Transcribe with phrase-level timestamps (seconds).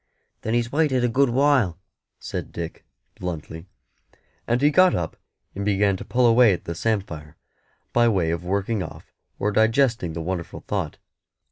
[0.41, 1.77] "Then He's waited a good while,"
[2.19, 2.83] said Dick,
[3.19, 3.67] bluntly;
[4.47, 5.15] and he got up
[5.53, 7.35] and began to pull away at the samphire,
[7.93, 10.97] by way of working off or digesting the wonderful thought.